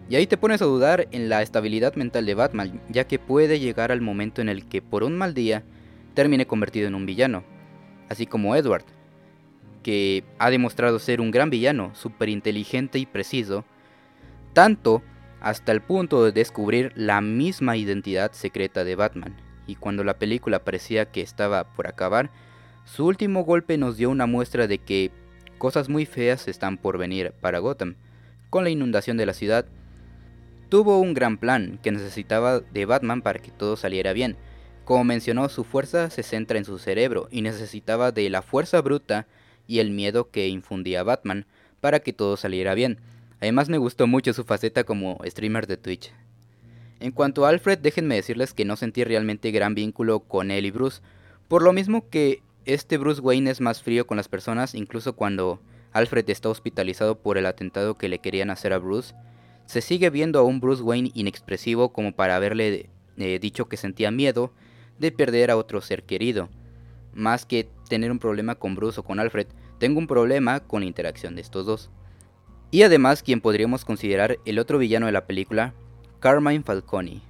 Y 0.09 0.17
ahí 0.17 0.27
te 0.27 0.39
pones 0.39 0.63
a 0.63 0.65
dudar 0.65 1.07
en 1.13 1.29
la 1.29 1.43
estabilidad 1.43 1.95
mental 1.95 2.27
de 2.27 2.35
Batman, 2.35 2.81
ya 2.89 3.07
que 3.07 3.19
puede 3.19 3.61
llegar 3.61 3.93
al 3.93 4.01
momento 4.01 4.41
en 4.41 4.49
el 4.49 4.67
que 4.67 4.83
por 4.83 5.05
un 5.05 5.17
mal 5.17 5.35
día 5.35 5.63
termine 6.15 6.47
convertido 6.47 6.89
en 6.89 6.95
un 6.95 7.07
villano, 7.07 7.45
así 8.09 8.27
como 8.27 8.57
Edward, 8.57 8.85
que 9.83 10.25
ha 10.39 10.51
demostrado 10.51 10.99
ser 10.99 11.21
un 11.21 11.31
gran 11.31 11.51
villano, 11.51 11.95
súper 11.95 12.29
inteligente 12.29 12.99
y 12.99 13.07
preciso, 13.07 13.65
tanto 14.53 15.03
hasta 15.41 15.73
el 15.73 15.81
punto 15.81 16.25
de 16.25 16.33
descubrir 16.33 16.93
la 16.97 17.21
misma 17.21 17.77
identidad 17.77 18.33
secreta 18.33 18.85
de 18.85 18.95
Batman. 18.95 19.37
Y 19.67 19.77
cuando 19.77 20.05
la 20.05 20.19
película 20.19 20.65
parecía 20.65 21.07
que 21.07 21.23
estaba 21.23 21.73
por 21.73 21.87
acabar, 21.87 22.31
su 22.85 23.07
último 23.07 23.45
golpe 23.45 23.79
nos 23.79 23.97
dio 23.97 24.11
una 24.11 24.27
muestra 24.27 24.67
de 24.67 24.79
que 24.79 25.13
cosas 25.59 25.89
muy 25.89 26.07
feas 26.07 26.49
están 26.49 26.77
por 26.77 26.99
venir 26.99 27.33
para 27.41 27.59
Gotham. 27.59 27.97
Con 28.51 28.65
la 28.65 28.71
inundación 28.71 29.17
de 29.17 29.27
la 29.27 29.33
ciudad, 29.33 29.67
tuvo 30.69 30.99
un 30.99 31.15
gran 31.15 31.39
plan 31.39 31.79
que 31.83 31.93
necesitaba 31.93 32.61
de 32.61 32.85
Batman 32.85 33.23
para 33.23 33.39
que 33.39 33.51
todo 33.51 33.77
saliera 33.77 34.13
bien. 34.13 34.37
Como 34.85 35.05
mencionó, 35.05 35.49
su 35.49 35.65
fuerza 35.65 36.11
se 36.11 36.23
centra 36.23 36.59
en 36.59 36.65
su 36.65 36.79
cerebro 36.79 37.29
y 37.31 37.43
necesitaba 37.43 38.11
de 38.13 38.29
la 38.29 38.43
fuerza 38.43 38.81
bruta 38.81 39.27
y 39.71 39.79
el 39.79 39.93
miedo 39.93 40.31
que 40.31 40.49
infundía 40.49 41.05
Batman 41.05 41.47
para 41.81 42.01
que 42.01 42.13
todo 42.13 42.37
saliera 42.37 42.75
bien. 42.75 42.99
Además 43.41 43.69
me 43.69 43.79
gustó 43.79 44.09
mucho 44.09 44.33
su 44.33 44.43
faceta 44.43 44.83
como 44.83 45.21
streamer 45.25 45.69
de 45.69 45.77
Twitch. 45.77 46.13
En 46.99 47.13
cuanto 47.13 47.47
a 47.47 47.51
Alfred, 47.51 47.79
déjenme 47.79 48.17
decirles 48.17 48.53
que 48.53 48.65
no 48.65 48.75
sentí 48.75 49.05
realmente 49.05 49.53
gran 49.53 49.77
vínculo 49.77 50.21
con 50.21 50.51
él 50.51 50.67
y 50.67 50.73
Bruce, 50.73 51.01
por 51.47 51.63
lo 51.63 51.73
mismo 51.73 52.11
que 52.11 52.43
este 52.65 52.99
Bruce 52.99 53.21
Wayne 53.21 53.49
es 53.49 53.61
más 53.61 53.81
frío 53.81 54.09
con 54.09 54.17
las 54.17 54.29
personas, 54.29 54.75
incluso 54.75 55.15
cuando 55.15 55.61
Alfred 55.93 56.29
está 56.29 56.49
hospitalizado 56.49 57.21
por 57.21 57.39
el 57.39 57.47
atentado 57.47 57.97
que 57.97 58.09
le 58.09 58.19
querían 58.19 58.51
hacer 58.51 58.73
a 58.73 58.79
Bruce. 58.79 59.15
Se 59.67 59.83
sigue 59.83 60.11
viendo 60.11 60.41
a 60.41 60.43
un 60.43 60.59
Bruce 60.59 60.83
Wayne 60.83 61.13
inexpresivo 61.15 61.93
como 61.93 62.13
para 62.13 62.35
haberle 62.35 62.91
eh, 63.19 63.39
dicho 63.39 63.69
que 63.69 63.77
sentía 63.77 64.11
miedo 64.11 64.53
de 64.99 65.13
perder 65.13 65.53
a 65.53 65.57
otro 65.57 65.81
ser 65.81 66.03
querido. 66.03 66.49
Más 67.13 67.45
que 67.47 67.69
tener 67.89 68.11
un 68.11 68.19
problema 68.19 68.55
con 68.55 68.75
Bruce 68.75 69.01
o 69.01 69.03
con 69.03 69.21
Alfred, 69.21 69.49
tengo 69.79 69.99
un 69.99 70.07
problema 70.07 70.61
con 70.61 70.81
la 70.81 70.87
interacción 70.87 71.35
de 71.35 71.43
estos 71.43 71.67
dos. 71.67 71.91
Y 72.71 72.83
además 72.83 73.23
quien 73.23 73.41
podríamos 73.41 73.85
considerar 73.85 74.39
el 74.45 74.59
otro 74.59 74.79
villano 74.79 75.07
de 75.07 75.13
la 75.13 75.27
película, 75.27 75.75
Carmine 76.21 76.63
Falcone. 76.63 77.23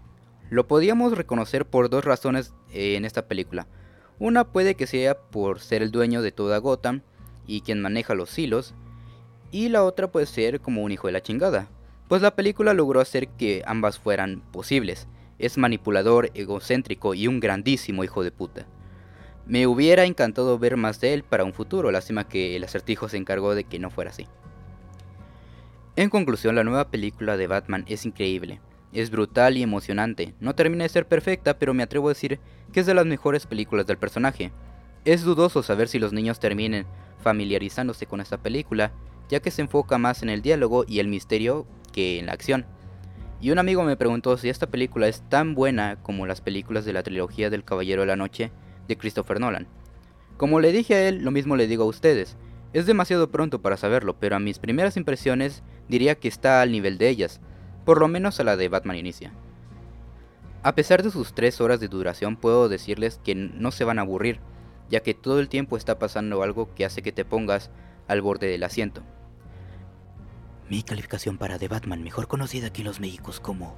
Lo 0.50 0.66
podíamos 0.66 1.16
reconocer 1.16 1.64
por 1.64 1.88
dos 1.88 2.04
razones 2.04 2.52
eh, 2.72 2.96
en 2.96 3.04
esta 3.04 3.26
película. 3.26 3.66
Una 4.18 4.44
puede 4.44 4.74
que 4.74 4.86
sea 4.86 5.16
por 5.18 5.60
ser 5.60 5.82
el 5.82 5.90
dueño 5.92 6.22
de 6.22 6.32
toda 6.32 6.58
Gotham 6.58 7.02
y 7.46 7.62
quien 7.62 7.80
maneja 7.80 8.14
los 8.14 8.38
hilos, 8.38 8.74
y 9.50 9.68
la 9.68 9.84
otra 9.84 10.10
puede 10.10 10.26
ser 10.26 10.60
como 10.60 10.82
un 10.82 10.92
hijo 10.92 11.06
de 11.08 11.12
la 11.12 11.22
chingada, 11.22 11.68
pues 12.08 12.22
la 12.22 12.34
película 12.34 12.74
logró 12.74 13.00
hacer 13.00 13.28
que 13.28 13.62
ambas 13.66 13.98
fueran 13.98 14.42
posibles. 14.52 15.08
Es 15.38 15.56
manipulador, 15.56 16.30
egocéntrico 16.34 17.14
y 17.14 17.26
un 17.28 17.40
grandísimo 17.40 18.04
hijo 18.04 18.22
de 18.22 18.32
puta. 18.32 18.66
Me 19.50 19.66
hubiera 19.66 20.04
encantado 20.04 20.60
ver 20.60 20.76
más 20.76 21.00
de 21.00 21.12
él 21.12 21.24
para 21.24 21.42
un 21.42 21.52
futuro, 21.52 21.90
lástima 21.90 22.28
que 22.28 22.54
el 22.54 22.62
acertijo 22.62 23.08
se 23.08 23.16
encargó 23.16 23.56
de 23.56 23.64
que 23.64 23.80
no 23.80 23.90
fuera 23.90 24.10
así. 24.10 24.28
En 25.96 26.08
conclusión, 26.08 26.54
la 26.54 26.62
nueva 26.62 26.88
película 26.88 27.36
de 27.36 27.48
Batman 27.48 27.84
es 27.88 28.06
increíble. 28.06 28.60
Es 28.92 29.10
brutal 29.10 29.56
y 29.56 29.64
emocionante. 29.64 30.34
No 30.38 30.54
termina 30.54 30.84
de 30.84 30.88
ser 30.88 31.04
perfecta, 31.04 31.58
pero 31.58 31.74
me 31.74 31.82
atrevo 31.82 32.06
a 32.06 32.12
decir 32.12 32.38
que 32.72 32.78
es 32.78 32.86
de 32.86 32.94
las 32.94 33.06
mejores 33.06 33.48
películas 33.48 33.88
del 33.88 33.98
personaje. 33.98 34.52
Es 35.04 35.24
dudoso 35.24 35.64
saber 35.64 35.88
si 35.88 35.98
los 35.98 36.12
niños 36.12 36.38
terminen 36.38 36.86
familiarizándose 37.20 38.06
con 38.06 38.20
esta 38.20 38.38
película, 38.38 38.92
ya 39.28 39.40
que 39.40 39.50
se 39.50 39.62
enfoca 39.62 39.98
más 39.98 40.22
en 40.22 40.28
el 40.28 40.42
diálogo 40.42 40.84
y 40.86 41.00
el 41.00 41.08
misterio 41.08 41.66
que 41.92 42.20
en 42.20 42.26
la 42.26 42.34
acción. 42.34 42.66
Y 43.40 43.50
un 43.50 43.58
amigo 43.58 43.82
me 43.82 43.96
preguntó 43.96 44.36
si 44.36 44.48
esta 44.48 44.68
película 44.68 45.08
es 45.08 45.28
tan 45.28 45.56
buena 45.56 45.96
como 46.04 46.28
las 46.28 46.40
películas 46.40 46.84
de 46.84 46.92
la 46.92 47.02
trilogía 47.02 47.50
del 47.50 47.64
Caballero 47.64 48.02
de 48.02 48.06
la 48.06 48.14
Noche 48.14 48.52
de 48.90 48.98
Christopher 48.98 49.40
Nolan. 49.40 49.66
Como 50.36 50.60
le 50.60 50.72
dije 50.72 50.94
a 50.94 51.08
él, 51.08 51.22
lo 51.22 51.30
mismo 51.30 51.56
le 51.56 51.66
digo 51.66 51.84
a 51.84 51.86
ustedes. 51.86 52.36
Es 52.72 52.86
demasiado 52.86 53.30
pronto 53.30 53.62
para 53.62 53.76
saberlo, 53.76 54.16
pero 54.20 54.36
a 54.36 54.40
mis 54.40 54.58
primeras 54.58 54.96
impresiones 54.96 55.62
diría 55.88 56.14
que 56.14 56.28
está 56.28 56.60
al 56.60 56.70
nivel 56.70 56.98
de 56.98 57.08
ellas 57.08 57.40
por 57.84 57.98
lo 57.98 58.08
menos 58.08 58.38
a 58.40 58.44
la 58.44 58.56
de 58.56 58.68
Batman 58.68 58.96
Inicia. 58.96 59.32
A 60.62 60.74
pesar 60.74 61.02
de 61.02 61.10
sus 61.10 61.34
3 61.34 61.60
horas 61.60 61.80
de 61.80 61.88
duración 61.88 62.36
puedo 62.36 62.68
decirles 62.68 63.20
que 63.24 63.34
no 63.34 63.70
se 63.70 63.84
van 63.84 63.98
a 63.98 64.02
aburrir, 64.02 64.40
ya 64.90 65.00
que 65.00 65.14
todo 65.14 65.40
el 65.40 65.48
tiempo 65.48 65.76
está 65.76 65.98
pasando 65.98 66.42
algo 66.42 66.74
que 66.74 66.84
hace 66.84 67.02
que 67.02 67.12
te 67.12 67.24
pongas 67.24 67.70
al 68.08 68.20
borde 68.20 68.46
del 68.46 68.62
asiento. 68.62 69.02
Mi 70.68 70.82
calificación 70.82 71.38
para 71.38 71.58
The 71.58 71.68
Batman, 71.68 72.02
mejor 72.02 72.28
conocida 72.28 72.68
aquí 72.68 72.82
en 72.82 72.88
los 72.88 73.00
Méxicos 73.00 73.40
como 73.40 73.76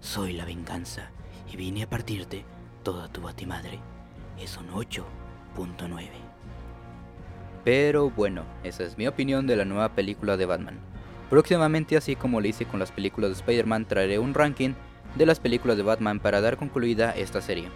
Soy 0.00 0.32
la 0.32 0.44
venganza 0.44 1.10
y 1.50 1.56
vine 1.56 1.84
a 1.84 1.88
partirte 1.88 2.44
toda 2.82 3.08
tu 3.08 3.22
batimadre, 3.22 3.80
es 4.38 4.56
un 4.56 4.68
8.9. 4.70 6.08
Pero 7.64 8.10
bueno, 8.10 8.44
esa 8.62 8.84
es 8.84 8.98
mi 8.98 9.06
opinión 9.06 9.46
de 9.46 9.56
la 9.56 9.64
nueva 9.64 9.90
película 9.90 10.36
de 10.36 10.46
Batman. 10.46 10.78
Próximamente, 11.30 11.96
así 11.96 12.14
como 12.16 12.40
lo 12.40 12.46
hice 12.46 12.66
con 12.66 12.78
las 12.78 12.92
películas 12.92 13.30
de 13.30 13.36
Spider-Man, 13.36 13.86
traeré 13.86 14.18
un 14.18 14.34
ranking 14.34 14.74
de 15.14 15.26
las 15.26 15.40
películas 15.40 15.76
de 15.76 15.82
Batman 15.82 16.20
para 16.20 16.40
dar 16.40 16.56
concluida 16.56 17.12
esta 17.12 17.40
serie. 17.40 17.68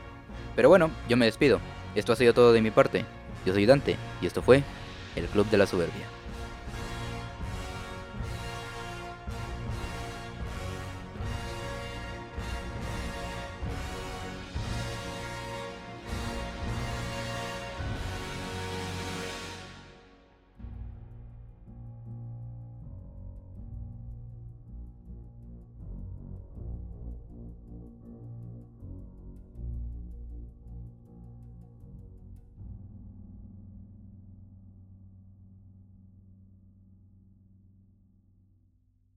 Pero 0.55 0.69
bueno, 0.69 0.91
yo 1.09 1.17
me 1.17 1.27
despido. 1.27 1.61
Esto 1.95 2.13
ha 2.13 2.17
sido 2.17 2.35
todo 2.35 2.53
de 2.53 2.61
mi 2.61 2.71
parte. 2.71 3.05
Yo 3.47 3.55
soy 3.55 3.65
Dante 3.65 3.97
y 4.21 4.27
esto 4.27 4.43
fue 4.43 4.63
el 5.17 5.27
Club 5.27 5.49
de 5.51 5.59
la 5.59 5.67
Soberbia. 5.67 6.18